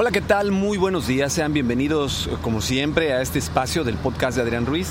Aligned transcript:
Hola, 0.00 0.12
¿qué 0.12 0.20
tal? 0.20 0.52
Muy 0.52 0.78
buenos 0.78 1.08
días. 1.08 1.32
Sean 1.32 1.52
bienvenidos, 1.52 2.30
como 2.42 2.60
siempre, 2.60 3.14
a 3.14 3.20
este 3.20 3.40
espacio 3.40 3.82
del 3.82 3.96
podcast 3.96 4.36
de 4.36 4.44
Adrián 4.44 4.64
Ruiz. 4.64 4.90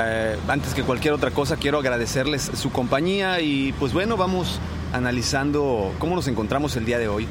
Eh, 0.00 0.38
antes 0.48 0.72
que 0.72 0.82
cualquier 0.82 1.12
otra 1.12 1.30
cosa, 1.32 1.58
quiero 1.58 1.78
agradecerles 1.78 2.50
su 2.54 2.72
compañía 2.72 3.42
y 3.42 3.74
pues 3.78 3.92
bueno, 3.92 4.16
vamos 4.16 4.58
analizando 4.94 5.92
cómo 5.98 6.16
nos 6.16 6.28
encontramos 6.28 6.76
el 6.76 6.86
día 6.86 6.98
de 6.98 7.08
hoy. 7.08 7.26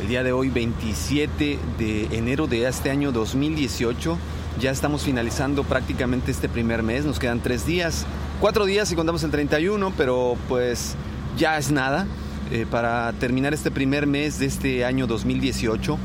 El 0.00 0.06
día 0.06 0.22
de 0.22 0.30
hoy, 0.30 0.48
27 0.48 1.58
de 1.76 2.04
enero 2.16 2.46
de 2.46 2.68
este 2.68 2.88
año 2.90 3.10
2018. 3.10 4.16
Ya 4.60 4.70
estamos 4.70 5.02
finalizando 5.02 5.64
prácticamente 5.64 6.30
este 6.30 6.48
primer 6.48 6.84
mes. 6.84 7.04
Nos 7.04 7.18
quedan 7.18 7.40
tres 7.40 7.66
días, 7.66 8.06
cuatro 8.40 8.64
días 8.64 8.88
si 8.88 8.94
contamos 8.94 9.24
el 9.24 9.32
31, 9.32 9.92
pero 9.96 10.36
pues 10.48 10.94
ya 11.36 11.58
es 11.58 11.72
nada 11.72 12.06
eh, 12.52 12.64
para 12.70 13.12
terminar 13.14 13.54
este 13.54 13.72
primer 13.72 14.06
mes 14.06 14.38
de 14.38 14.46
este 14.46 14.84
año 14.84 15.08
2018. 15.08 15.98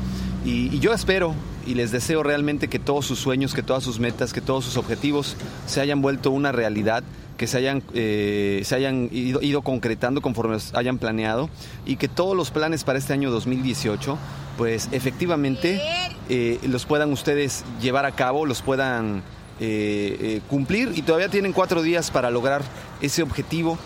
Y, 0.44 0.78
yo 0.78 0.92
espero 0.92 1.34
y 1.66 1.74
les 1.74 1.90
deseo 1.90 2.22
realmente 2.22 2.68
que 2.68 2.78
todos 2.78 3.06
sus 3.06 3.18
sueños, 3.18 3.54
que 3.54 3.62
todas 3.62 3.82
sus 3.82 3.98
metas, 3.98 4.32
que 4.32 4.40
todos 4.40 4.64
sus 4.64 4.76
objetivos 4.76 5.36
se 5.66 5.80
hayan 5.80 6.00
vuelto 6.00 6.30
una 6.30 6.52
realidad, 6.52 7.02
que 7.36 7.46
se 7.46 7.58
hayan, 7.58 7.82
eh, 7.92 8.62
se 8.64 8.74
hayan 8.76 9.08
ido, 9.12 9.62
concretando 9.62 10.22
conforme 10.22 10.56
hayan 10.74 10.98
planeado 10.98 11.50
y 11.84 11.96
que 11.96 12.08
todos 12.08 12.36
los 12.36 12.50
planes 12.50 12.84
para 12.84 12.98
este 12.98 13.12
año 13.12 13.30
2018 13.30 14.16
pues 14.56 14.88
efectivamente 14.92 15.82
eh, 16.30 16.58
los 16.66 16.86
puedan 16.86 17.12
ustedes 17.12 17.64
llevar 17.82 18.06
a 18.06 18.12
cabo, 18.12 18.46
los 18.46 18.62
puedan 18.62 19.22
eh, 19.60 20.40
cumplir 20.48 20.92
y 20.94 21.02
todavía 21.02 21.28
tienen 21.28 21.52
cuatro 21.52 21.82
días 21.82 22.10
para 22.10 22.30
lograr 22.30 22.62
ese 23.00 23.22
objetivo. 23.22 23.78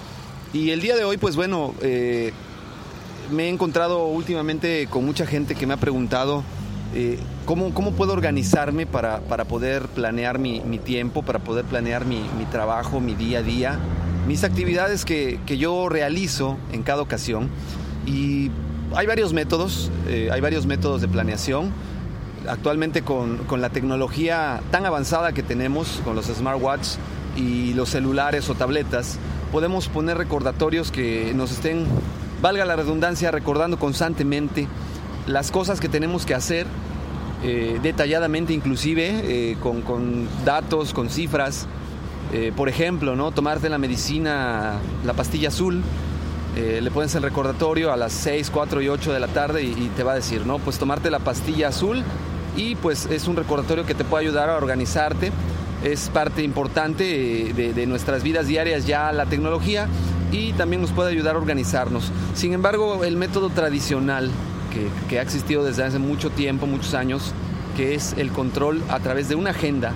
Y 0.53 0.71
el 0.71 0.81
día 0.81 0.95
de 0.97 1.05
hoy 1.05 1.17
pues 1.17 1.35
bueno 1.35 1.75
me 3.31 3.45
he 3.45 3.49
encontrado 3.49 4.07
últimamente 4.07 4.87
con 4.89 5.05
mucha 5.05 5.27
gente 5.27 5.55
que 5.55 5.67
me 5.67 5.75
ha 5.75 5.79
preguntado 5.79 6.43
eh, 6.93 7.19
¿cómo, 7.47 7.73
¿cómo, 7.73 7.93
puedo 7.93 8.13
organizarme 8.13 8.85
para, 8.85 9.21
para 9.21 9.45
poder 9.45 9.87
planear 9.89 10.41
mi, 10.41 10.61
mi, 10.61 10.79
tiempo, 10.79 11.23
para 11.23 11.39
poder 11.39 11.65
planear 11.65 12.05
mi, 12.05 12.21
mi, 12.37 12.47
trabajo, 12.47 13.01
mi 13.01 13.15
día 13.15 13.39
a 13.39 13.43
día, 13.43 13.79
mis 14.27 14.43
actividades 14.43 15.05
que, 15.05 15.39
que, 15.47 15.57
yo 15.57 15.89
realizo 15.89 16.59
en 16.73 16.83
cada 16.83 17.03
ocasión. 17.03 17.49
Y 18.07 18.51
hay 18.97 19.07
varios 19.07 19.33
métodos, 19.33 19.93
eh, 20.09 20.31
hay 20.33 20.41
varios 20.41 20.67
métodos 20.67 21.01
de 21.01 21.07
planeación. 21.07 21.71
Actualmente 22.49 23.03
con, 23.03 23.39
con, 23.45 23.61
la 23.61 23.71
tecnología 23.71 24.61
tan 24.73 24.85
avanzada 24.85 25.33
que 25.33 25.45
tenemos, 25.45 26.01
con 26.05 26.17
los 26.17 26.27
smartwatches 26.27 26.99
y 27.37 27.73
los 27.75 27.91
celulares 27.91 28.49
o 28.51 28.57
tabletas, 28.57 29.19
podemos 29.53 29.89
poner 29.89 30.19
recordatorios 30.19 30.91
que 30.91 31.33
nos 31.35 31.53
estén 31.53 31.87
valga 32.41 32.65
la 32.65 32.77
redundancia, 32.77 33.31
recordando 33.31 33.79
constantemente 33.79 34.67
las 35.27 35.51
cosas 35.51 35.81
que 35.81 35.89
tenemos 35.89 36.27
que 36.27 36.35
hacer, 36.35 36.67
eh, 37.43 37.79
detalladamente 37.83 38.53
inclusive, 38.53 39.21
eh, 39.25 39.57
con, 39.61 40.29
datos, 40.45 40.93
con 40.93 41.09
cifras. 41.11 41.67
Eh, 42.33 42.53
por 42.57 42.69
ejemplo, 42.69 43.17
¿no? 43.17 43.33
tomarte 43.33 43.69
la 43.69 43.79
medicina, 43.79 44.75
la 45.05 45.15
pastilla 45.15 45.49
azul, 45.49 45.83
le 46.57 46.91
pones 46.91 47.15
el 47.15 47.23
recordatorio 47.23 47.93
a 47.93 47.97
las 47.97 48.13
6, 48.13 48.51
4 48.53 48.83
y 48.83 48.89
8 48.89 49.13
de 49.13 49.21
la 49.21 49.29
tarde 49.29 49.63
y, 49.63 49.91
te 49.97 50.03
va 50.03 50.13
a 50.13 50.15
decir, 50.17 50.45
¿no? 50.45 50.59
Pues 50.59 50.79
tomarte 50.79 51.09
la 51.09 51.21
pastilla 51.21 51.69
azul 51.69 52.03
y 52.57 52.75
pues 52.75 53.07
es 53.07 53.29
un 53.29 53.37
recordatorio 53.37 53.87
que 53.87 53.95
te 53.95 54.03
puede 54.03 54.27
ayudar 54.27 54.51
a 54.51 54.57
organizarte. 54.57 55.31
Es 55.85 56.11
parte 56.11 56.43
importante 56.43 57.05
de, 57.55 57.73
de 57.73 57.87
nuestras 57.87 58.25
vidas 58.25 58.49
diarias 58.49 58.85
ya 58.85 59.13
la 59.13 59.27
tecnología 59.27 59.87
y 60.33 60.53
también 60.53 60.83
nos 60.83 60.93
puede 60.93 61.11
ayudar 61.11 61.37
a 61.37 61.39
organizarnos. 61.39 62.11
Sin 62.35 62.53
embargo, 62.53 63.05
el 63.05 63.17
método 63.17 63.51
tradicional 63.51 64.31
que, 65.09 65.19
ha 65.19 65.23
existido 65.23 65.65
desde 65.65 65.85
hace 65.85 65.99
mucho 65.99 66.31
tiempo, 66.31 66.67
muchos 66.67 66.95
años, 66.95 67.33
que 67.77 67.95
es 67.95 68.15
el 68.17 68.31
control 68.31 68.83
a 68.89 69.01
través 69.01 69.29
de 69.29 69.35
una 69.35 69.51
agenda, 69.51 69.93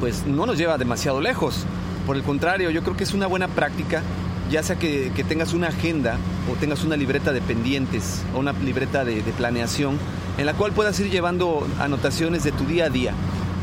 pues 0.00 0.26
no 0.26 0.46
nos 0.46 0.58
lleva 0.58 0.78
demasiado 0.78 1.20
lejos. 1.20 1.64
Por 2.06 2.16
el 2.16 2.22
contrario, 2.22 2.70
yo 2.70 2.82
creo 2.82 2.96
que 2.96 3.04
es 3.04 3.14
una 3.14 3.26
buena 3.26 3.48
práctica, 3.48 4.02
ya 4.50 4.62
sea 4.62 4.76
que, 4.76 5.10
tengas 5.28 5.54
una 5.54 5.68
agenda 5.68 6.16
o 6.52 6.56
tengas 6.56 6.84
una 6.84 6.96
libreta 6.96 7.32
de 7.32 7.40
pendientes 7.40 8.22
o 8.34 8.40
una 8.40 8.52
libreta 8.52 9.04
de, 9.04 9.22
planeación, 9.36 9.98
en 10.36 10.46
la 10.46 10.54
cual 10.54 10.72
puedas 10.72 10.98
ir 11.00 11.10
llevando 11.10 11.66
anotaciones 11.78 12.44
de 12.44 12.52
tu 12.52 12.64
día 12.64 12.86
a 12.86 12.90
día. 12.90 13.14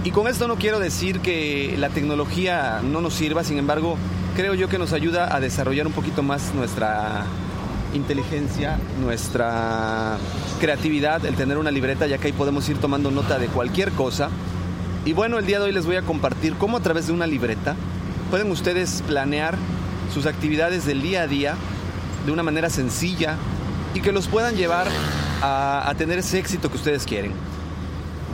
Y 0.04 0.12
con 0.12 0.28
esto 0.28 0.48
no 0.48 0.56
quiero 0.56 0.80
decir 0.80 1.20
que 1.20 1.76
la 1.78 1.90
tecnología 1.90 2.80
no 2.84 3.02
nos 3.02 3.14
sirva, 3.14 3.44
sin 3.44 3.58
embargo, 3.58 3.98
creo 4.36 4.54
yo 4.54 4.70
que 4.70 4.78
nos 4.78 4.94
ayuda 4.94 5.36
a 5.36 5.40
desarrollar 5.40 5.88
un 5.88 5.94
poquito 5.94 6.24
más 6.24 6.54
nuestra 6.54 7.26
inteligencia, 7.94 8.80
nuestra 9.02 10.18
creatividad, 10.60 11.26
el 11.26 11.36
tener 11.36 11.58
una 11.58 11.72
libreta, 11.72 12.08
ya 12.08 12.18
que 12.18 12.28
ahí 12.28 12.34
podemos 12.34 12.68
ir 12.70 12.78
tomando 12.78 13.12
nota 13.12 13.40
de 13.40 13.48
cualquier 13.48 13.92
cosa. 13.92 14.30
Y 15.06 15.14
bueno, 15.14 15.38
el 15.38 15.46
día 15.46 15.60
de 15.60 15.66
hoy 15.66 15.72
les 15.72 15.86
voy 15.86 15.98
a 15.98 16.02
compartir 16.02 16.56
cómo 16.56 16.78
a 16.78 16.82
través 16.82 17.08
de 17.08 17.14
una 17.14 17.28
libreta 17.28 17.76
pueden 18.30 18.52
ustedes 18.52 19.04
planear 19.08 19.58
sus 20.14 20.26
actividades 20.26 20.86
del 20.86 21.02
día 21.02 21.24
a 21.24 21.28
día 21.28 21.56
de 22.26 22.32
una 22.32 22.44
manera 22.44 22.70
sencilla 22.70 23.36
y 23.94 24.02
que 24.02 24.12
los 24.12 24.28
puedan 24.28 24.56
llevar 24.56 24.88
a, 25.42 25.92
tener 25.98 26.20
ese 26.20 26.38
éxito 26.38 26.70
que 26.70 26.78
ustedes 26.78 27.06
quieren. 27.06 27.32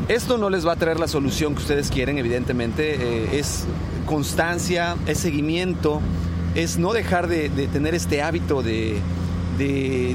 Esto 0.07 0.38
no 0.38 0.50
les 0.50 0.67
va 0.67 0.73
a 0.73 0.75
traer 0.75 1.00
la 1.00 1.07
solución 1.07 1.56
que 1.56 1.61
ustedes 1.61 1.89
quieren, 1.89 2.17
evidentemente. 2.17 2.95
Eh, 2.95 3.39
es 3.39 3.66
constancia, 4.06 4.95
es 5.07 5.17
seguimiento, 5.17 6.00
es 6.53 6.78
no 6.78 6.94
dejar 6.94 7.28
de, 7.28 7.50
tener 7.50 7.95
este 7.95 8.22
hábito 8.22 8.61
de, 8.61 9.01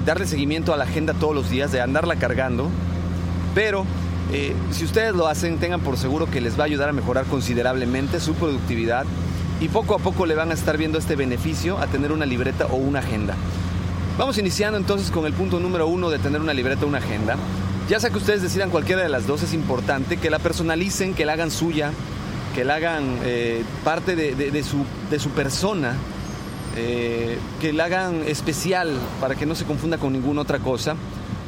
darle 0.06 0.26
seguimiento 0.26 0.72
a 0.72 0.76
la 0.76 0.84
agenda 0.84 1.14
todos 1.14 1.34
los 1.34 1.50
días, 1.50 1.72
de 1.72 1.80
andarla 1.80 2.16
cargando. 2.16 2.68
Pero 3.54 3.84
eh, 4.32 4.54
si 4.70 4.84
ustedes 4.84 5.14
lo 5.14 5.26
hacen, 5.26 5.58
tengan 5.58 5.80
por 5.80 5.96
seguro 5.96 6.30
que 6.30 6.40
les 6.40 6.58
va 6.58 6.62
a 6.62 6.66
ayudar 6.66 6.88
a 6.88 6.92
mejorar 6.92 7.24
considerablemente 7.24 8.20
su 8.20 8.34
productividad 8.34 9.06
y 9.60 9.68
poco 9.68 9.94
a 9.94 9.98
poco 9.98 10.24
le 10.24 10.34
van 10.34 10.50
a 10.52 10.54
estar 10.54 10.78
viendo 10.78 10.98
este 10.98 11.16
beneficio 11.16 11.78
a 11.78 11.86
tener 11.86 12.12
una 12.12 12.26
libreta 12.26 12.66
o 12.66 12.76
una 12.76 13.00
agenda. 13.00 13.34
Vamos 14.16 14.38
iniciando 14.38 14.78
entonces 14.78 15.10
con 15.10 15.26
el 15.26 15.32
punto 15.32 15.58
número 15.60 15.86
uno 15.88 16.10
de 16.10 16.18
tener 16.18 16.40
una 16.40 16.54
libreta 16.54 16.84
o 16.84 16.88
una 16.88 16.98
agenda. 16.98 17.36
Ya 17.90 17.98
sea 17.98 18.10
que 18.10 18.18
ustedes 18.18 18.40
decidan 18.40 18.70
cualquiera 18.70 19.02
de 19.02 19.08
las 19.08 19.26
dos, 19.26 19.42
es 19.42 19.52
importante 19.52 20.16
que 20.16 20.30
la 20.30 20.38
personalicen, 20.38 21.12
que 21.12 21.26
la 21.26 21.32
hagan 21.32 21.50
suya, 21.50 21.90
que 22.54 22.64
la 22.64 22.76
hagan 22.76 23.18
eh, 23.24 23.64
parte 23.82 24.14
de, 24.14 24.62
su, 24.62 25.30
persona, 25.30 25.96
eh, 26.76 27.36
que 27.60 27.72
la 27.72 27.86
hagan 27.86 28.22
especial 28.28 28.96
para 29.20 29.34
que 29.34 29.44
no 29.44 29.56
se 29.56 29.64
confunda 29.64 29.98
con 29.98 30.12
ninguna 30.12 30.42
otra 30.42 30.60
cosa. 30.60 30.94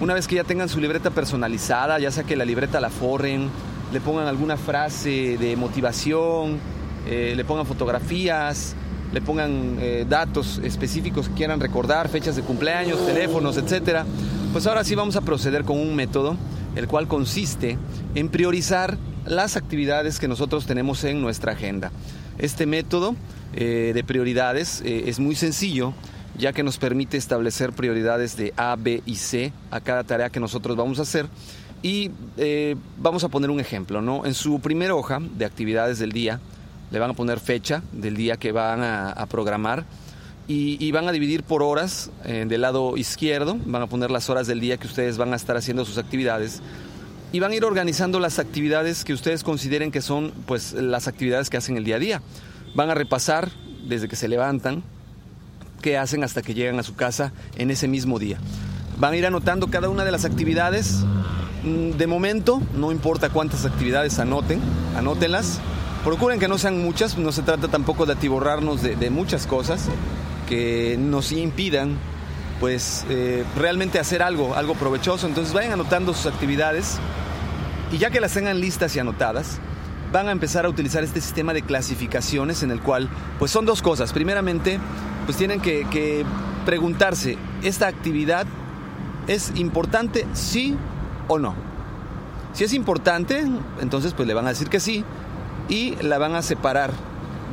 Una 0.00 0.14
vez 0.14 0.26
que 0.26 0.34
ya 0.34 0.42
tengan 0.42 0.68
su 0.68 0.80
libreta 0.80 1.10
personalizada, 1.10 2.00
ya 2.00 2.10
sea 2.10 2.24
que 2.24 2.34
la 2.34 2.44
libreta 2.44 2.80
la 2.80 2.90
forren, 2.90 3.48
le 3.92 4.00
pongan 4.00 4.26
alguna 4.26 4.56
frase 4.56 5.38
de 5.38 5.54
motivación, 5.54 6.58
eh, 7.06 7.34
le 7.36 7.44
pongan 7.44 7.66
fotografías, 7.66 8.74
le 9.12 9.20
pongan 9.20 9.78
datos 10.08 10.60
específicos 10.64 11.28
que 11.28 11.34
quieran 11.34 11.60
recordar, 11.60 12.08
fechas 12.08 12.34
de 12.34 12.42
cumpleaños, 12.42 13.06
teléfonos, 13.06 13.58
etcétera 13.58 14.06
pues 14.52 14.66
ahora 14.66 14.84
sí 14.84 14.94
vamos 14.94 15.16
a 15.16 15.22
proceder 15.22 15.64
con 15.64 15.78
un 15.78 15.96
método, 15.96 16.36
el 16.76 16.86
cual 16.86 17.08
consiste 17.08 17.78
en 18.14 18.28
priorizar 18.28 18.98
las 19.24 19.56
actividades 19.56 20.18
que 20.18 20.28
nosotros 20.28 20.66
tenemos 20.66 21.04
en 21.04 21.22
nuestra 21.22 21.52
agenda. 21.52 21.90
Este 22.36 22.66
método 22.66 23.16
eh, 23.54 23.92
de 23.94 24.04
prioridades 24.04 24.82
eh, 24.84 25.04
es 25.06 25.20
muy 25.20 25.36
sencillo, 25.36 25.94
ya 26.36 26.52
que 26.52 26.62
nos 26.62 26.76
permite 26.76 27.16
establecer 27.16 27.72
prioridades 27.72 28.36
de 28.36 28.52
A, 28.58 28.76
B 28.78 29.02
y 29.06 29.16
C 29.16 29.54
a 29.70 29.80
cada 29.80 30.04
tarea 30.04 30.28
que 30.28 30.40
nosotros 30.40 30.76
vamos 30.76 30.98
a 30.98 31.02
hacer. 31.02 31.28
Y 31.80 32.10
eh, 32.36 32.76
vamos 32.98 33.24
a 33.24 33.28
poner 33.28 33.48
un 33.48 33.58
ejemplo, 33.58 34.02
¿no? 34.02 34.26
En 34.26 34.34
su 34.34 34.60
primera 34.60 34.94
hoja 34.94 35.18
de 35.20 35.46
actividades 35.46 35.98
del 35.98 36.12
día, 36.12 36.40
le 36.90 36.98
van 36.98 37.10
a 37.10 37.14
poner 37.14 37.40
fecha 37.40 37.82
del 37.90 38.16
día 38.16 38.36
que 38.36 38.52
van 38.52 38.82
a 38.82 39.26
programar 39.30 39.86
y, 40.48 40.90
van 40.92 41.08
a 41.08 41.12
dividir 41.12 41.44
por 41.44 41.62
horas 41.62 42.10
eh, 42.24 42.44
del 42.46 42.60
lado 42.62 42.96
izquierdo, 42.96 43.56
van 43.64 43.82
a 43.82 43.86
poner 43.86 44.10
las 44.10 44.28
horas 44.28 44.46
del 44.46 44.60
día 44.60 44.76
que 44.76 44.86
ustedes 44.86 45.16
van 45.16 45.32
a 45.32 45.36
estar 45.36 45.56
haciendo 45.56 45.84
sus 45.84 45.98
actividades 45.98 46.60
y 47.32 47.40
van 47.40 47.52
a 47.52 47.54
ir 47.54 47.64
organizando 47.64 48.20
las 48.20 48.38
actividades 48.38 49.04
que 49.04 49.14
ustedes 49.14 49.42
consideren 49.42 49.90
que 49.90 50.02
son 50.02 50.32
pues 50.46 50.74
las 50.74 51.08
actividades 51.08 51.48
que 51.48 51.56
hacen 51.56 51.76
el 51.78 51.84
día 51.84 51.96
a 51.96 51.98
día. 51.98 52.22
Van 52.74 52.90
a 52.90 52.94
repasar 52.94 53.50
desde 53.86 54.08
que 54.08 54.16
se 54.16 54.28
levantan, 54.28 54.82
qué 55.80 55.96
hacen 55.96 56.24
hasta 56.24 56.42
que 56.42 56.54
llegan 56.54 56.78
a 56.78 56.82
su 56.82 56.94
casa 56.94 57.32
en 57.56 57.70
ese 57.70 57.88
mismo 57.88 58.18
día. 58.18 58.38
Van 58.98 59.14
a 59.14 59.16
ir 59.16 59.26
anotando 59.26 59.68
cada 59.68 59.88
una 59.88 60.04
de 60.04 60.12
las 60.12 60.24
actividades. 60.24 61.04
Mm, 61.64 61.92
de 61.92 62.06
momento, 62.06 62.60
no 62.76 62.92
importa 62.92 63.30
cuántas 63.30 63.64
actividades 63.64 64.18
anoten, 64.18 64.60
anótenlas. 64.96 65.58
Procuren 66.04 66.38
que 66.38 66.48
no 66.48 66.58
sean 66.58 66.82
muchas, 66.82 67.16
no 67.16 67.32
se 67.32 67.42
trata 67.42 67.68
tampoco 67.68 68.06
de 68.06 68.12
atiborrarnos 68.12 68.82
de, 68.82 69.10
muchas 69.10 69.46
cosas 69.46 69.88
que 70.52 70.98
nos 70.98 71.32
impidan 71.32 71.96
pues 72.60 73.06
eh, 73.08 73.42
realmente 73.56 73.98
hacer 73.98 74.22
algo, 74.22 74.54
algo 74.54 74.74
provechoso. 74.74 75.26
Entonces 75.26 75.54
vayan 75.54 75.72
anotando 75.72 76.12
sus 76.12 76.26
actividades 76.26 76.98
y 77.90 77.96
ya 77.96 78.10
que 78.10 78.20
las 78.20 78.34
tengan 78.34 78.60
listas 78.60 78.94
y 78.94 78.98
anotadas, 78.98 79.60
van 80.12 80.28
a 80.28 80.30
empezar 80.30 80.66
a 80.66 80.68
utilizar 80.68 81.02
este 81.04 81.22
sistema 81.22 81.54
de 81.54 81.62
clasificaciones 81.62 82.62
en 82.62 82.70
el 82.70 82.82
cual, 82.82 83.08
pues 83.38 83.50
son 83.50 83.64
dos 83.64 83.80
cosas. 83.80 84.12
Primeramente, 84.12 84.78
pues 85.24 85.38
tienen 85.38 85.58
que, 85.58 86.26
preguntarse, 86.66 87.38
¿esta 87.62 87.86
actividad 87.86 88.44
es 89.28 89.52
importante 89.54 90.26
sí 90.34 90.76
o 91.28 91.38
no? 91.38 91.54
Si 92.52 92.64
es 92.64 92.74
importante, 92.74 93.42
entonces 93.80 94.12
pues 94.12 94.28
le 94.28 94.34
van 94.34 94.44
a 94.44 94.50
decir 94.50 94.68
que 94.68 94.80
sí 94.80 95.02
y 95.70 95.96
la 96.02 96.18
van 96.18 96.34
a 96.34 96.42
separar 96.42 96.90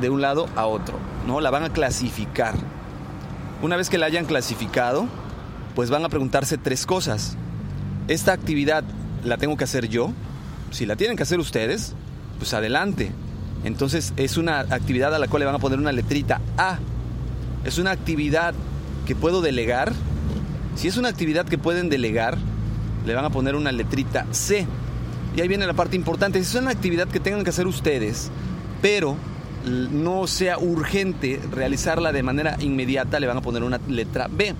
de 0.02 0.10
un 0.10 0.20
lado 0.20 0.50
a 0.54 0.66
otro, 0.66 0.98
¿no? 1.26 1.40
La 1.40 1.48
van 1.48 1.64
a 1.64 1.70
clasificar. 1.70 2.56
Una 3.62 3.76
vez 3.76 3.90
que 3.90 3.98
la 3.98 4.06
hayan 4.06 4.24
clasificado, 4.24 5.06
pues 5.74 5.90
van 5.90 6.02
a 6.04 6.08
preguntarse 6.08 6.56
tres 6.56 6.86
cosas. 6.86 7.36
¿Esta 8.08 8.32
actividad 8.32 8.84
la 9.22 9.36
tengo 9.36 9.58
que 9.58 9.64
hacer 9.64 9.88
yo? 9.88 10.12
Si 10.70 10.86
la 10.86 10.96
tienen 10.96 11.16
que 11.16 11.24
hacer 11.24 11.38
ustedes, 11.38 11.94
pues 12.38 12.54
adelante. 12.54 13.12
Entonces 13.62 14.14
es 14.16 14.38
una 14.38 14.60
actividad 14.60 15.14
a 15.14 15.18
la 15.18 15.28
cual 15.28 15.40
le 15.40 15.46
van 15.46 15.56
a 15.56 15.58
poner 15.58 15.78
una 15.78 15.92
letrita 15.92 16.40
A. 16.56 16.78
Es 17.64 17.76
una 17.76 17.90
actividad 17.90 18.54
que 19.06 19.14
puedo 19.14 19.42
delegar. 19.42 19.92
Si 20.74 20.88
es 20.88 20.96
una 20.96 21.10
actividad 21.10 21.44
que 21.44 21.58
pueden 21.58 21.90
delegar, 21.90 22.38
le 23.04 23.14
van 23.14 23.26
a 23.26 23.30
poner 23.30 23.56
una 23.56 23.72
letrita 23.72 24.26
C. 24.30 24.66
Y 25.36 25.40
ahí 25.42 25.48
viene 25.48 25.66
la 25.66 25.74
parte 25.74 25.96
importante. 25.96 26.42
Si 26.42 26.56
es 26.56 26.62
una 26.62 26.70
actividad 26.70 27.08
que 27.08 27.20
tengan 27.20 27.44
que 27.44 27.50
hacer 27.50 27.66
ustedes, 27.66 28.30
pero 28.80 29.16
no 29.64 30.26
sea 30.26 30.58
urgente 30.58 31.40
realizarla 31.50 32.12
de 32.12 32.22
manera 32.22 32.56
inmediata, 32.60 33.20
le 33.20 33.26
van 33.26 33.38
a 33.38 33.42
poner 33.42 33.62
una 33.62 33.80
letra 33.88 34.28
B. 34.30 34.54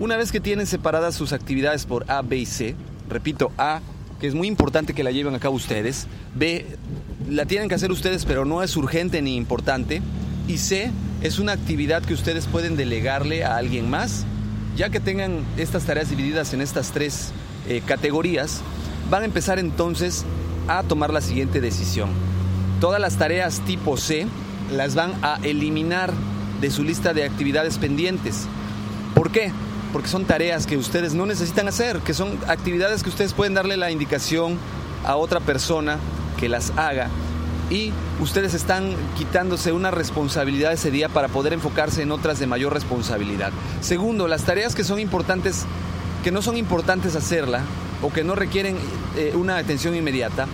Una 0.00 0.16
vez 0.16 0.32
que 0.32 0.40
tienen 0.40 0.66
separadas 0.66 1.14
sus 1.14 1.32
actividades 1.32 1.86
por 1.86 2.10
A, 2.10 2.22
B 2.22 2.38
y 2.38 2.46
C, 2.46 2.74
repito, 3.08 3.52
A, 3.58 3.80
que 4.20 4.26
es 4.26 4.34
muy 4.34 4.48
importante 4.48 4.94
que 4.94 5.04
la 5.04 5.10
lleven 5.10 5.34
a 5.34 5.38
cabo 5.38 5.56
ustedes. 5.56 6.06
B, 6.34 6.66
la 7.28 7.44
tienen 7.44 7.68
que 7.68 7.74
hacer 7.74 7.92
ustedes, 7.92 8.24
pero 8.24 8.44
no 8.44 8.62
es 8.62 8.76
urgente 8.76 9.22
ni 9.22 9.36
importante. 9.36 10.02
Y 10.48 10.58
C, 10.58 10.90
es 11.22 11.38
una 11.38 11.52
actividad 11.52 12.02
que 12.02 12.14
ustedes 12.14 12.46
pueden 12.46 12.76
delegarle 12.76 13.44
a 13.44 13.56
alguien 13.56 13.88
más. 13.88 14.24
Ya 14.76 14.90
que 14.90 15.00
tengan 15.00 15.44
estas 15.56 15.84
tareas 15.84 16.08
divididas 16.08 16.54
en 16.54 16.62
estas 16.62 16.92
tres 16.92 17.32
eh, 17.68 17.82
categorías, 17.84 18.60
van 19.10 19.22
a 19.22 19.26
empezar 19.26 19.58
entonces 19.58 20.24
a 20.66 20.82
tomar 20.82 21.12
la 21.12 21.20
siguiente 21.20 21.60
decisión. 21.60 22.10
Todas 22.82 23.00
las 23.00 23.16
tareas 23.16 23.60
tipo 23.60 23.96
C 23.96 24.26
las 24.72 24.96
van 24.96 25.12
a 25.22 25.38
eliminar 25.44 26.12
de 26.60 26.68
su 26.68 26.82
lista 26.82 27.14
de 27.14 27.24
actividades 27.24 27.78
pendientes. 27.78 28.48
¿Por 29.14 29.30
qué? 29.30 29.52
porque 29.92 30.08
son 30.08 30.24
tareas 30.24 30.66
que 30.66 30.76
ustedes 30.76 31.14
no 31.14 31.26
necesitan 31.26 31.68
hacer, 31.68 31.98
que 32.00 32.12
son 32.12 32.38
actividades 32.48 33.04
que 33.04 33.10
ustedes 33.10 33.34
pueden 33.34 33.54
darle 33.54 33.76
la 33.76 33.92
indicación 33.92 34.58
a 35.04 35.14
otra 35.14 35.38
persona 35.38 35.98
que 36.40 36.48
las 36.48 36.72
haga 36.76 37.08
y 37.70 37.92
ustedes 38.20 38.54
están 38.54 38.96
quitándose 39.16 39.72
una 39.72 39.92
responsabilidad 39.92 40.72
ese 40.72 40.90
día 40.90 41.08
para 41.08 41.28
poder 41.28 41.52
enfocarse 41.52 42.02
en 42.02 42.10
otras 42.10 42.40
de 42.40 42.48
mayor 42.48 42.72
responsabilidad. 42.72 43.52
Segundo, 43.80 44.26
las 44.26 44.42
tareas 44.42 44.74
que 44.74 44.82
son 44.82 44.98
importantes, 44.98 45.66
que 46.24 46.32
no 46.32 46.42
son 46.42 46.56
importantes 46.56 47.14
hacerla 47.14 47.60
o 48.02 48.12
que 48.12 48.24
no 48.24 48.34
requieren 48.34 48.76
eh, 49.16 49.34
una 49.36 49.58
atención 49.58 49.94
inmediata, 49.94 50.48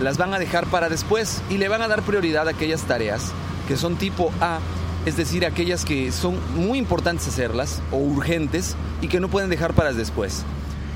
las 0.00 0.18
van 0.18 0.34
a 0.34 0.38
dejar 0.38 0.66
para 0.66 0.88
después 0.88 1.42
y 1.50 1.58
le 1.58 1.68
van 1.68 1.82
a 1.82 1.88
dar 1.88 2.02
prioridad 2.02 2.48
a 2.48 2.52
aquellas 2.52 2.82
tareas 2.82 3.32
que 3.68 3.76
son 3.76 3.96
tipo 3.96 4.32
A 4.40 4.58
es 5.06 5.18
decir, 5.18 5.44
aquellas 5.44 5.84
que 5.84 6.10
son 6.12 6.38
muy 6.54 6.78
importantes 6.78 7.28
hacerlas 7.28 7.82
o 7.92 7.98
urgentes 7.98 8.74
y 9.02 9.08
que 9.08 9.20
no 9.20 9.28
pueden 9.28 9.50
dejar 9.50 9.74
para 9.74 9.92
después. 9.92 10.44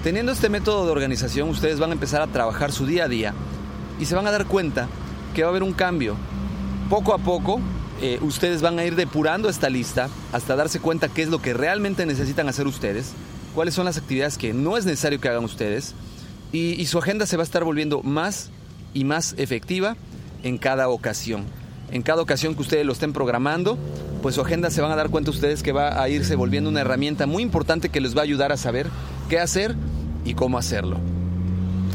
Teniendo 0.03 0.33
este 0.33 0.49
método 0.49 0.87
de 0.87 0.93
organización, 0.93 1.51
ustedes 1.51 1.79
van 1.79 1.91
a 1.91 1.95
empezar 1.95 2.23
a 2.23 2.27
trabajar 2.27 2.73
su 2.73 2.87
día 2.87 3.05
a 3.05 3.09
día 3.09 3.35
y 4.01 4.07
se 4.07 4.15
van 4.15 4.27
a 4.27 4.31
dar 4.31 4.47
cuenta 4.47 4.89
que 5.35 5.43
va 5.43 5.49
a 5.49 5.51
haber 5.51 5.63
un 5.63 5.75
cambio. 5.75 6.17
Poco 6.89 7.13
a 7.13 7.19
poco, 7.19 7.61
eh, 8.01 8.19
ustedes 8.23 8.63
van 8.63 8.79
a 8.79 8.85
ir 8.85 8.97
depurando 8.97 9.51
esta 9.51 9.69
lista 9.69 10.09
hasta 10.33 10.57
darse 10.57 10.81
cuenta 10.81 11.09
qué 11.09 11.23
es 11.23 11.29
lo 11.29 11.43
que 11.43 11.53
realmente 11.53 12.07
necesitan 12.07 12.49
hacer 12.49 12.67
ustedes, 12.67 13.13
cuáles 13.55 13.75
son 13.75 13.85
las 13.85 13.99
actividades 13.99 14.39
que 14.39 14.55
no 14.55 14.79
es 14.79 14.87
necesario 14.87 15.21
que 15.21 15.29
hagan 15.29 15.45
ustedes 15.45 15.95
y 16.51 16.87
su 16.87 16.97
agenda 16.97 17.27
se 17.27 17.37
va 17.37 17.43
a 17.43 17.45
estar 17.45 17.63
volviendo 17.63 18.03
más 18.03 18.51
y 18.95 19.05
más 19.05 19.35
efectiva 19.39 19.97
en 20.43 20.59
cada 20.59 20.89
ocasión 20.89 21.45
en 21.91 22.03
cada 22.03 22.23
ocasión 22.23 22.55
que 22.55 22.63
ustedes 22.63 22.85
lo 22.85 22.93
estén 22.93 23.13
programando, 23.13 23.79
pues 24.23 24.35
su 24.35 24.41
agenda 24.41 24.71
se 24.71 24.81
van 24.81 24.93
a 24.93 24.97
dar 24.97 25.11
cuenta 25.11 25.31
ustedes 25.31 25.63
que 25.63 25.73
va 25.73 26.03
a 26.03 26.09
irse 26.09 26.37
volviendo 26.37 26.69
una 26.69 26.81
herramienta 26.81 27.27
muy 27.27 27.43
importante 27.43 27.89
que 27.89 28.01
les 28.01 28.17
va 28.17 28.21
a 28.21 28.25
ayudar 28.25 28.53
a 28.53 28.57
saber 28.57 28.89
qué 29.29 29.39
hacer 29.39 29.75
y 30.25 30.35
cómo 30.35 30.59
hacerlo. 30.59 30.99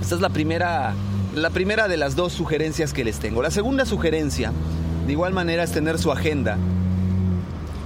Esta 0.02 0.16
es 0.16 0.22
la 0.22 0.30
primera, 0.30 0.94
la 1.36 1.50
primera 1.50 1.88
de 1.88 1.98
las 1.98 2.16
dos 2.16 2.34
sugerencias 2.34 2.94
que 2.94 3.04
les 3.04 3.20
tengo. 3.20 3.42
La 3.42 3.52
segunda 3.52 3.86
sugerencia, 3.86 4.52
de 5.06 5.12
igual 5.12 5.34
manera, 5.34 5.64
es 5.64 5.72
tener 5.72 6.00
su 6.00 6.12
agenda. 6.12 6.58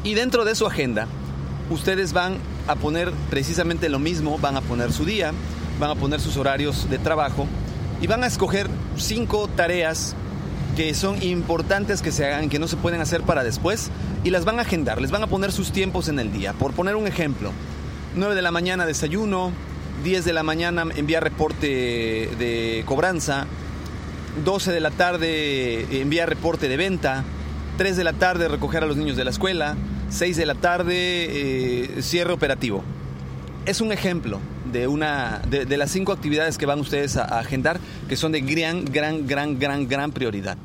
Y 0.04 0.14
dentro 0.14 0.46
de 0.46 0.56
su 0.56 0.66
agenda, 0.66 1.08
ustedes 1.70 2.14
van 2.14 2.38
a 2.68 2.76
poner 2.76 3.12
precisamente 3.30 3.90
lo 3.90 4.00
mismo, 4.00 4.38
van 4.38 4.56
a 4.56 4.62
poner 4.62 4.94
su 4.94 5.04
día, 5.04 5.34
van 5.80 5.90
a 5.92 5.96
poner 5.96 6.22
sus 6.22 6.38
horarios 6.38 6.90
de 6.90 6.98
trabajo 6.98 7.48
y 8.02 8.08
van 8.08 8.24
a 8.24 8.28
escoger 8.28 8.68
cinco 8.98 9.48
tareas 9.48 10.16
que 10.76 10.94
son 10.94 11.22
importantes 11.24 12.02
que 12.02 12.12
se 12.12 12.26
hagan, 12.26 12.50
que 12.50 12.60
no 12.60 12.68
se 12.68 12.78
pueden 12.78 13.02
hacer 13.02 13.24
para 13.24 13.44
después, 13.44 13.90
y 14.24 14.30
las 14.30 14.46
van 14.46 14.60
a 14.60 14.62
agendar, 14.62 15.02
les 15.02 15.10
van 15.10 15.24
a 15.24 15.28
poner 15.28 15.52
sus 15.52 15.72
tiempos 15.72 16.08
en 16.08 16.20
el 16.20 16.32
día. 16.32 16.54
Por 16.54 16.74
poner 16.74 16.96
un 16.96 17.08
ejemplo, 17.08 17.52
9 18.16 18.36
de 18.36 18.42
la 18.44 18.52
mañana 18.52 18.86
desayuno, 18.86 19.52
10 20.04 20.26
de 20.26 20.34
la 20.34 20.44
mañana 20.44 20.86
enviar 20.96 21.24
reporte 21.24 21.68
de 22.38 22.84
cobranza, 22.86 23.48
12 24.46 24.72
de 24.72 24.80
la 24.80 24.92
tarde 24.92 26.00
enviar 26.00 26.30
reporte 26.30 26.68
de 26.68 26.78
venta, 26.78 27.24
3 27.78 27.98
de 27.98 28.04
la 28.04 28.14
tarde 28.14 28.48
recoger 28.48 28.84
a 28.84 28.86
los 28.86 28.98
niños 28.98 29.18
de 29.18 29.24
la 29.24 29.32
escuela, 29.32 29.76
6 30.10 30.38
de 30.38 30.46
la 30.46 30.56
tarde 30.56 30.96
eh, 30.96 32.02
cierre 32.04 32.34
operativo. 32.34 32.84
Es 33.66 33.82
un 33.82 33.92
ejemplo 33.92 34.40
de, 34.72 34.88
una, 34.88 35.42
de, 35.50 35.78
las 35.78 35.92
cinco 35.92 36.12
actividades 36.12 36.58
que 36.58 36.66
van 36.66 36.80
ustedes 36.80 37.18
a, 37.18 37.40
agendar, 37.40 37.80
que 38.08 38.16
son 38.16 38.32
de 38.32 38.42
gran, 38.42 38.86
gran, 38.86 39.28
gran, 39.28 39.60
gran, 39.60 39.88
gran 39.88 40.12
prioridad. 40.12 40.58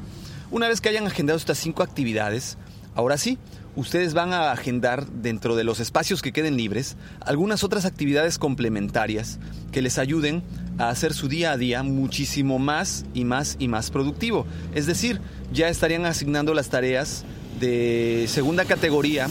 Una 0.50 0.68
vez 0.68 0.80
que 0.80 0.88
hayan 0.88 1.06
agendado 1.06 1.36
estas 1.36 1.58
cinco 1.58 1.82
actividades, 1.82 2.58
ahora 2.94 3.16
sí, 3.16 3.38
ustedes 3.74 4.14
van 4.14 4.32
a 4.32 4.52
agendar 4.52 5.06
dentro 5.06 5.56
de 5.56 5.64
los 5.64 5.80
espacios 5.80 6.20
que 6.20 6.32
queden 6.32 6.56
libres 6.56 6.96
algunas 7.20 7.64
otras 7.64 7.84
actividades 7.84 8.38
complementarias 8.38 9.38
que 9.70 9.80
les 9.80 9.98
ayuden 9.98 10.42
a 10.78 10.90
hacer 10.90 11.14
su 11.14 11.28
día 11.28 11.52
a 11.52 11.56
día 11.56 11.82
muchísimo 11.82 12.58
más 12.58 13.06
y 13.14 13.24
más 13.24 13.56
y 13.58 13.68
más 13.68 13.90
productivo. 13.90 14.46
Es 14.74 14.86
decir, 14.86 15.20
ya 15.52 15.68
estarían 15.68 16.04
asignando 16.04 16.54
las 16.54 16.68
tareas 16.68 17.24
de 17.60 18.26
segunda 18.28 18.64
categoría 18.64 19.28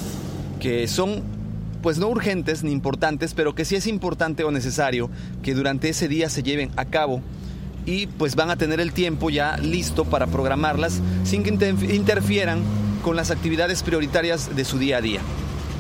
que 0.60 0.88
son 0.88 1.41
pues 1.82 1.98
no 1.98 2.08
urgentes 2.08 2.64
ni 2.64 2.72
importantes, 2.72 3.34
pero 3.34 3.56
que 3.56 3.66
sí 3.66 3.76
es 3.76 3.88
importante 3.88 4.44
o 4.44 4.52
necesario 4.52 5.10
que 5.44 5.54
durante 5.54 5.90
ese 5.90 6.08
día 6.08 6.30
se 6.30 6.44
lleven 6.44 6.72
a 6.76 6.86
cabo 6.86 7.22
y 7.86 8.08
pues 8.08 8.36
van 8.36 8.52
a 8.52 8.56
tener 8.56 8.80
el 8.80 8.94
tiempo 8.94 9.30
ya 9.30 9.58
listo 9.58 10.06
para 10.06 10.28
programarlas 10.28 11.02
sin 11.24 11.44
que 11.44 11.50
interfieran 11.50 12.62
con 13.04 13.16
las 13.16 13.32
actividades 13.32 13.82
prioritarias 13.84 14.56
de 14.56 14.66
su 14.66 14.78
día 14.78 14.98
a 14.98 15.02
día. 15.02 15.22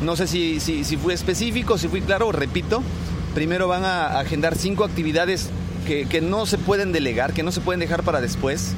No 0.01 0.15
sé 0.15 0.25
si, 0.25 0.59
si, 0.59 0.83
fui 0.97 1.13
específico, 1.13 1.77
si 1.77 1.87
fui 1.87 2.01
claro, 2.01 2.31
repito, 2.31 2.81
primero 3.35 3.67
van 3.67 3.85
a 3.85 4.19
agendar 4.19 4.55
cinco 4.55 4.83
actividades 4.83 5.49
que, 5.85 6.07
que 6.07 6.21
no 6.21 6.47
se 6.47 6.57
pueden 6.57 6.91
delegar, 6.91 7.33
que 7.33 7.43
no 7.43 7.51
se 7.51 7.61
pueden 7.61 7.79
dejar 7.79 8.01
para 8.01 8.19
después. 8.19 8.73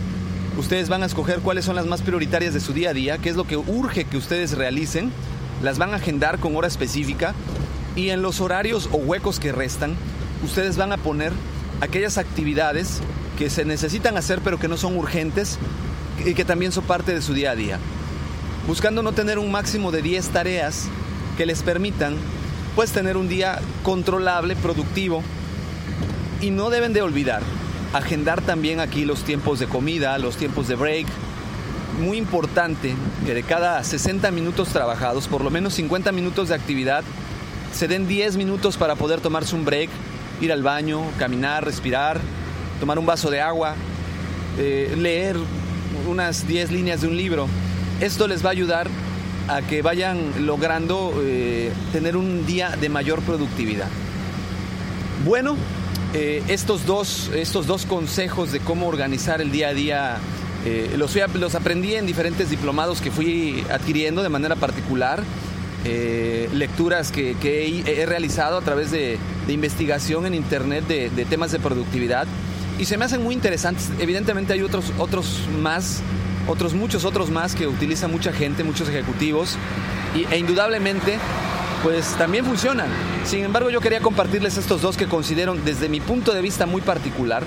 Ustedes 0.58 0.90
van 0.90 1.02
a 1.02 1.06
escoger 1.06 1.40
cuáles 1.40 1.64
son 1.64 1.76
las 1.76 1.86
más 1.86 2.02
prioritarias 2.02 2.54
de 2.54 2.60
su 2.60 2.74
día 2.74 2.90
a 2.90 2.94
día, 2.94 3.18
qué 3.18 3.30
es 3.30 3.38
lo 3.38 3.46
que 3.46 3.56
urge 3.56 4.04
que 4.04 4.18
ustedes 4.18 4.52
realicen 4.58 5.12
las 5.64 5.80
van 5.80 5.94
a 5.94 5.96
agendar 5.96 6.38
con 6.40 6.56
hora 6.56 6.68
específica 6.68 7.34
y 7.96 8.10
en 8.10 8.22
los 8.22 8.42
horarios 8.42 8.90
o 8.92 8.98
huecos 8.98 9.40
que 9.40 9.52
restan, 9.52 9.96
ustedes 10.44 10.78
van 10.78 10.92
a 10.92 10.98
poner 10.98 11.34
aquellas 11.82 12.18
actividades 12.18 13.00
que 13.38 13.50
se 13.50 13.66
necesitan 13.66 14.18
hacer 14.18 14.42
pero 14.44 14.60
que 14.60 14.68
no 14.68 14.78
son 14.78 14.96
urgentes 14.98 15.58
y 16.24 16.36
que 16.36 16.46
también 16.46 16.72
son 16.72 16.84
parte 16.84 17.14
de 17.16 17.22
su 17.22 17.34
día 17.34 17.52
a 17.52 17.56
día. 17.56 17.80
Buscando 18.68 19.02
no 19.02 19.14
tener 19.14 19.40
un 19.40 19.52
máximo 19.52 19.92
de 19.92 20.02
10 20.02 20.30
tareas 20.30 20.86
que 21.38 21.46
les 21.46 21.64
permitan 21.64 22.16
pues 22.76 22.92
tener 22.92 23.18
un 23.18 23.28
día 23.28 23.60
controlable, 23.84 24.56
productivo 24.56 25.24
y 26.42 26.52
no 26.52 26.70
deben 26.70 26.94
de 26.94 27.02
olvidar 27.02 27.42
agendar 27.94 28.42
también 28.42 28.80
aquí 28.80 29.06
los 29.06 29.24
tiempos 29.24 29.60
de 29.60 29.68
comida, 29.68 30.18
los 30.18 30.36
tiempos 30.36 30.68
de 30.68 30.76
break, 30.76 31.06
muy 32.00 32.18
importante 32.18 32.96
que 33.26 33.34
de 33.34 33.44
cada 33.44 33.84
60 33.84 34.32
minutos 34.32 34.70
trabajados, 34.70 35.28
por 35.28 35.44
lo 35.44 35.50
menos 35.50 35.74
50 35.76 36.12
minutos 36.12 36.50
de 36.50 36.56
actividad 36.56 37.04
se 37.74 37.88
den 37.88 38.08
10 38.08 38.38
minutos 38.38 38.78
para 38.78 38.96
poder 38.96 39.20
tomarse 39.20 39.56
un 39.56 39.66
break, 39.66 39.90
ir 40.42 40.52
al 40.52 40.64
baño, 40.64 41.02
caminar, 41.18 41.66
respirar, 41.66 42.20
tomar 42.80 43.00
un 43.00 43.06
vaso 43.06 43.32
de 43.32 43.42
agua, 43.42 43.76
eh, 44.60 44.96
leer 44.98 45.38
unas 46.08 46.48
10 46.48 46.72
líneas 46.72 47.02
de 47.02 47.08
un 47.08 47.18
libro. 47.18 47.48
Esto 48.00 48.28
les 48.28 48.44
va 48.44 48.50
a 48.50 48.52
ayudar 48.52 48.88
a 49.48 49.62
que 49.62 49.82
vayan 49.82 50.46
logrando 50.46 51.14
eh, 51.22 51.72
tener 51.92 52.16
un 52.16 52.46
día 52.46 52.76
de 52.80 52.90
mayor 52.90 53.22
productividad. 53.22 53.88
Bueno, 55.26 55.56
eh, 56.14 56.44
estos, 56.48 56.86
dos, 56.86 57.32
estos 57.34 57.66
dos 57.66 57.86
consejos 57.86 58.52
de 58.52 58.60
cómo 58.60 58.88
organizar 58.88 59.42
el 59.42 59.52
día 59.52 59.70
a 59.70 59.74
día 59.74 60.18
eh, 60.66 60.96
los, 60.98 61.16
los, 61.36 61.56
aprendí 61.56 61.96
en 61.96 62.06
diferentes 62.06 62.50
diplomados 62.50 63.02
que 63.02 63.12
fui 63.12 63.64
adquiriendo 63.72 64.24
de 64.24 64.30
manera 64.30 64.56
particular, 64.56 65.24
lecturas 66.54 67.12
que, 67.12 67.36
he, 67.86 68.06
realizado 68.06 68.58
a 68.58 68.62
través 68.62 68.90
de, 68.92 69.18
investigación 69.50 70.26
en 70.26 70.34
Internet 70.34 70.86
de, 70.88 71.10
de, 71.10 71.26
temas 71.26 71.52
de 71.52 71.60
productividad 71.60 72.26
y 72.80 72.86
se 72.86 72.98
me 72.98 73.04
hacen 73.06 73.22
muy 73.22 73.36
interesantes. 73.36 73.90
Evidentemente 74.00 74.54
hay 74.54 74.62
otros, 74.62 74.94
otros 74.98 75.42
más 75.62 76.02
otros 76.48 76.74
muchos 76.74 77.06
otros 77.06 77.30
más 77.30 77.56
que 77.56 77.68
utiliza 77.68 78.08
mucha 78.08 78.34
gente, 78.34 78.64
muchos 78.64 78.90
ejecutivos, 78.90 79.56
y, 80.16 80.26
e 80.34 80.38
indudablemente 80.38 81.18
pues 81.82 82.16
también 82.18 82.46
funcionan. 82.46 82.88
Sin 83.26 83.44
embargo, 83.44 83.70
yo 83.70 83.82
quería 83.82 84.00
compartirles 84.00 84.58
estos 84.58 84.82
dos 84.82 84.96
que 84.96 85.08
considero 85.08 85.54
desde 85.54 85.90
mi 85.90 86.00
punto 86.00 86.34
de 86.34 86.42
vista 86.42 86.66
muy 86.66 86.82
particular, 86.82 87.44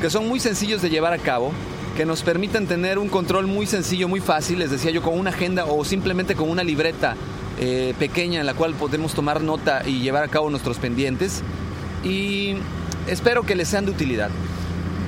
que 0.00 0.10
son 0.10 0.28
muy 0.28 0.40
sencillos 0.40 0.82
de 0.82 0.90
llevar 0.90 1.12
a 1.14 1.18
cabo, 1.18 1.52
que 1.98 2.06
nos 2.06 2.22
permiten 2.22 2.68
tener 2.68 2.96
un 2.96 3.08
control 3.08 3.48
muy 3.48 3.66
sencillo, 3.66 4.06
muy 4.06 4.20
fácil, 4.20 4.60
les 4.60 4.70
decía 4.70 4.92
yo, 4.92 5.02
con 5.02 5.18
una 5.18 5.30
agenda 5.30 5.64
o 5.64 5.84
simplemente 5.84 6.36
con 6.36 6.48
una 6.48 6.62
libreta 6.62 7.16
eh, 7.58 7.92
pequeña 7.98 8.38
en 8.38 8.46
la 8.46 8.54
cual 8.54 8.74
podemos 8.74 9.14
tomar 9.14 9.40
nota 9.40 9.82
y 9.84 9.98
llevar 9.98 10.22
a 10.22 10.28
cabo 10.28 10.48
nuestros 10.48 10.78
pendientes. 10.78 11.42
Y 12.04 12.54
espero 13.08 13.42
que 13.42 13.56
les 13.56 13.66
sean 13.66 13.84
de 13.84 13.90
utilidad. 13.90 14.30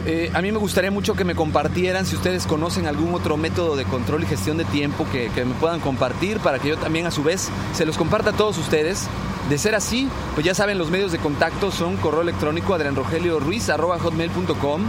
Eh, 0.05 0.33
a 0.35 0.43
mí 0.43 0.51
me 0.51 0.59
gustaría 0.59 0.91
mucho 0.91 1.15
que 1.15 1.23
me 1.23 1.37
compartieran 1.37 2.07
si 2.07 2.17
ustedes 2.17 2.45
conocen 2.45 2.89
algún 2.89 3.15
otro 3.15 3.37
método 3.37 3.77
de 3.77 3.85
control 3.85 4.25
y 4.25 4.27
gestión 4.27 4.57
de 4.57 4.65
tiempo 4.65 5.07
que, 5.13 5.31
me 5.45 5.55
puedan 5.61 5.79
compartir 5.79 6.41
para 6.41 6.59
que 6.59 6.71
yo 6.71 6.77
también 6.77 7.07
a 7.07 7.13
su 7.13 7.23
vez 7.23 7.51
se 7.73 7.87
los 7.87 7.97
comparta 7.97 8.31
a 8.31 8.33
todos 8.33 8.59
ustedes. 8.59 9.07
De 9.49 9.59
ser 9.59 9.77
así, 9.77 10.09
pues 10.35 10.45
ya 10.45 10.57
saben, 10.57 10.77
los 10.77 10.91
medios 10.91 11.13
de 11.13 11.19
contacto 11.19 11.71
son 11.71 11.97
correo 11.99 12.23
electrónico 12.23 12.73
hotmail.com 12.73 14.81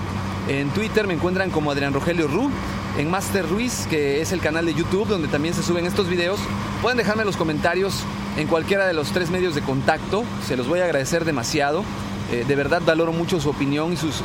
En 0.51 0.69
Twitter 0.71 1.07
me 1.07 1.13
encuentran 1.13 1.49
como 1.49 1.71
Adrián 1.71 1.93
Rogelio 1.93 2.27
Ru. 2.27 2.51
En 2.97 3.09
Master 3.09 3.47
Ruiz, 3.47 3.87
que 3.89 4.19
es 4.19 4.33
el 4.33 4.41
canal 4.41 4.65
de 4.65 4.73
YouTube 4.73 5.07
donde 5.07 5.29
también 5.29 5.53
se 5.53 5.63
suben 5.63 5.85
estos 5.85 6.09
videos, 6.09 6.41
pueden 6.81 6.97
dejarme 6.97 7.23
los 7.23 7.37
comentarios 7.37 8.03
en 8.35 8.47
cualquiera 8.47 8.85
de 8.85 8.91
los 8.91 9.13
tres 9.13 9.29
medios 9.29 9.55
de 9.55 9.61
contacto. 9.61 10.25
Se 10.45 10.57
los 10.57 10.67
voy 10.67 10.81
a 10.81 10.83
agradecer 10.83 11.23
demasiado. 11.23 11.85
Eh, 12.33 12.43
de 12.45 12.55
verdad 12.57 12.81
valoro 12.85 13.13
mucho 13.13 13.39
su 13.39 13.49
opinión 13.49 13.93
y 13.93 13.95
sus, 13.95 14.21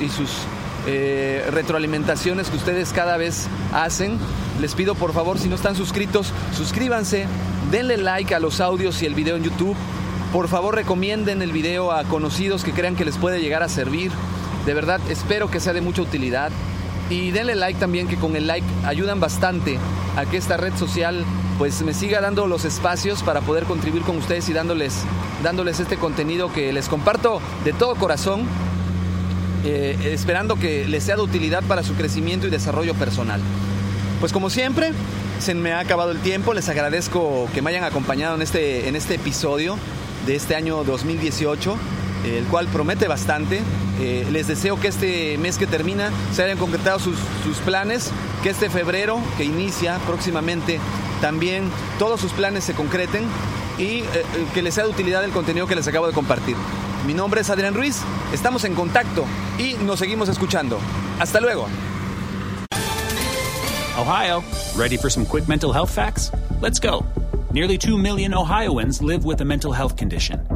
eh, 0.89 1.47
retroalimentaciones 1.53 2.51
que 2.51 2.57
ustedes 2.57 2.93
cada 2.93 3.17
vez 3.17 3.47
hacen. 3.73 4.19
Les 4.61 4.75
pido 4.75 4.97
por 4.97 5.13
favor, 5.13 5.39
si 5.39 5.49
no 5.49 5.55
están 5.55 5.77
suscritos, 5.77 6.33
suscríbanse, 6.57 7.27
denle 7.71 7.99
like 7.99 8.35
a 8.35 8.41
los 8.41 8.61
audios 8.61 9.01
y 9.01 9.07
el 9.07 9.15
video 9.15 9.37
en 9.37 9.45
YouTube. 9.45 9.77
Por 10.33 10.49
favor, 10.49 10.75
recomienden 10.75 11.41
el 11.41 11.53
video 11.53 11.93
a 11.93 12.03
conocidos 12.03 12.65
que 12.65 12.73
crean 12.73 12.97
que 12.97 13.05
les 13.05 13.17
puede 13.17 13.41
llegar 13.41 13.63
a 13.63 13.69
servir. 13.69 14.11
De 14.67 14.75
verdad, 14.75 15.01
espero 15.09 15.49
que 15.51 15.61
sea 15.61 15.73
de 15.73 15.81
mucha 15.81 16.03
utilidad. 16.03 16.51
Y 17.09 17.31
denle 17.31 17.55
like 17.55 17.79
también, 17.79 18.09
que 18.09 18.17
con 18.17 18.35
el 18.35 18.49
like 18.49 18.67
ayudan 18.85 19.21
bastante 19.21 19.79
a 20.17 20.27
que 20.27 20.37
esta 20.37 20.57
red 20.57 20.77
social 20.77 21.25
pues 21.57 21.81
me 21.83 21.95
siga 21.95 22.21
dando 22.21 22.47
los 22.49 22.65
espacios 22.65 23.23
para 23.23 23.41
poder 23.41 23.65
contribuir 23.65 24.03
con 24.03 24.17
ustedes 24.19 24.49
y 24.49 24.53
dándoles, 24.53 25.05
dándoles 25.43 25.81
este 25.81 25.97
contenido 25.97 26.53
que 26.53 26.73
les 26.73 26.89
comparto 26.89 27.41
de 27.65 27.73
todo 27.73 27.95
corazón 27.95 28.43
eh, 29.65 29.97
esperando 30.13 30.57
que 30.57 30.87
les 30.87 31.05
sea 31.05 31.17
de 31.17 31.23
utilidad 31.23 31.63
para 31.65 31.83
su 31.83 31.95
crecimiento 31.95 32.47
y 32.47 32.51
desarrollo 32.51 32.95
personal. 32.95 33.41
Pues 34.21 34.33
como 34.33 34.51
siempre, 34.51 34.93
se 35.41 35.55
me 35.55 35.73
ha 35.73 35.79
acabado 35.79 36.11
el 36.11 36.19
tiempo, 36.19 36.55
les 36.55 36.69
agradezco 36.69 37.49
que 37.55 37.63
me 37.63 37.71
hayan 37.71 37.85
acompañado 37.85 38.35
en 38.35 38.43
este, 38.43 38.89
en 38.89 38.97
este 38.97 39.15
episodio 39.15 39.79
de 40.27 40.35
este 40.35 40.57
año 40.57 40.85
2018 40.85 41.77
el 42.27 42.45
cual 42.45 42.67
promete 42.67 43.09
bastante. 43.09 43.61
Eh, 44.01 44.27
les 44.31 44.47
deseo 44.47 44.79
que 44.79 44.89
este 44.89 45.39
mes 45.39 45.57
que 45.57 45.67
termina 45.67 46.11
se 46.33 46.43
hayan 46.43 46.59
concretado 46.59 46.99
sus, 46.99 47.17
planes, 47.65 48.11
que 48.43 48.51
este 48.51 48.69
febrero 48.69 49.21
que 49.37 49.45
inicia 49.45 49.99
próximamente 50.07 50.79
también 51.21 51.71
todos 51.99 52.21
sus 52.21 52.33
planes 52.33 52.65
se 52.65 52.75
concreten 52.75 53.25
y 53.79 54.01
eh, 54.01 54.05
que 54.53 54.63
les 54.63 54.75
sea 54.75 54.85
de 54.85 54.91
utilidad 54.91 55.25
el 55.25 55.31
contenido 55.31 55.67
que 55.67 55.75
les 55.75 55.87
acabo 55.89 56.07
de 56.07 56.13
compartir. 56.13 56.57
Mi 57.07 57.15
nombre 57.15 57.41
es 57.41 57.51
Adrián 57.51 57.75
Ruiz, 57.75 58.01
estamos 58.33 58.65
en 58.65 58.75
contacto 58.75 59.25
y 59.59 59.75
nos 59.85 59.99
seguimos 59.99 60.29
escuchando. 60.29 60.79
Hasta 61.19 61.41
luego. 61.41 61.69
Ohio, 63.99 64.43
ready 64.77 64.99
for 64.99 65.11
some 65.11 65.25
quick 65.25 65.49
mental 65.49 65.73
health 65.73 65.91
facts? 65.91 66.31
Let's 66.61 66.79
go. 66.79 67.07
Nearly 67.53 67.79
2 67.79 67.97
million 67.97 68.35
Ohioans 68.35 69.01
live 69.01 69.25
with 69.25 69.41
a 69.41 69.45
mental 69.45 69.73
health 69.73 69.97
condition. 69.97 70.56